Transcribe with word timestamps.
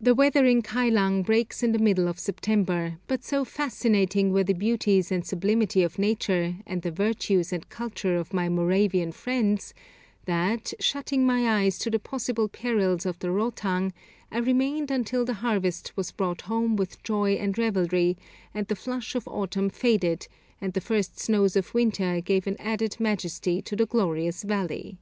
The 0.00 0.14
weather 0.14 0.46
in 0.46 0.62
Kylang 0.62 1.22
breaks 1.26 1.62
in 1.62 1.72
the 1.72 1.78
middle 1.78 2.08
of 2.08 2.18
September, 2.18 2.96
but 3.06 3.22
so 3.22 3.44
fascinating 3.44 4.32
were 4.32 4.44
the 4.44 4.54
beauties 4.54 5.12
and 5.12 5.26
sublimity 5.26 5.82
of 5.82 5.98
Nature, 5.98 6.56
and 6.66 6.80
the 6.80 6.90
virtues 6.90 7.52
and 7.52 7.68
culture 7.68 8.16
of 8.16 8.32
my 8.32 8.48
Moravian 8.48 9.12
friends, 9.12 9.74
that, 10.24 10.72
shutting 10.80 11.26
my 11.26 11.60
eyes 11.60 11.76
to 11.80 11.90
the 11.90 11.98
possible 11.98 12.48
perils 12.48 13.04
of 13.04 13.18
the 13.18 13.28
Rotang, 13.30 13.92
I 14.32 14.38
remained 14.38 14.90
until 14.90 15.26
the 15.26 15.34
harvest 15.44 15.94
was 15.98 16.12
brought 16.12 16.40
home 16.48 16.76
with 16.76 17.02
joy 17.02 17.34
and 17.34 17.58
revelry, 17.58 18.16
and 18.54 18.66
the 18.68 18.74
flush 18.74 19.14
of 19.14 19.28
autumn 19.28 19.68
faded, 19.68 20.28
and 20.62 20.72
the 20.72 20.80
first 20.80 21.18
snows 21.20 21.56
of 21.56 21.74
winter 21.74 22.22
gave 22.22 22.46
an 22.46 22.56
added 22.58 22.98
majesty 22.98 23.60
to 23.60 23.76
the 23.76 23.84
glorious 23.84 24.44
valley. 24.44 24.96